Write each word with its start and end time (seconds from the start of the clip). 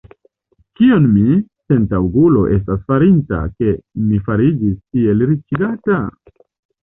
Kion 0.77 1.03
mi, 1.17 1.33
sentaŭgulo, 1.73 2.39
estas 2.55 2.79
farinta, 2.87 3.41
ke 3.59 3.73
mi 4.07 4.21
fariĝis 4.29 4.75
tiel 4.79 5.21
riĉigata? 5.33 6.01